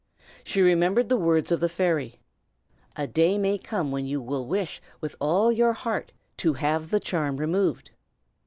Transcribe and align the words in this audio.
She 0.43 0.63
remembered 0.63 1.09
the 1.09 1.15
words 1.15 1.51
of 1.51 1.59
the 1.59 1.69
fairy: 1.69 2.15
"A 2.95 3.05
day 3.05 3.37
may 3.37 3.59
come 3.59 3.91
when 3.91 4.07
you 4.07 4.19
will 4.19 4.47
wish 4.47 4.81
with 4.99 5.15
all 5.19 5.51
your 5.51 5.73
heart 5.73 6.11
to 6.37 6.53
have 6.53 6.89
the 6.89 6.99
charm 6.99 7.37
removed." 7.37 7.91